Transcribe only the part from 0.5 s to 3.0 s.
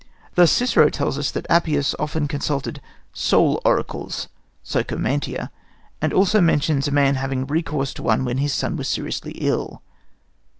Cicero tells us that Appius often consulted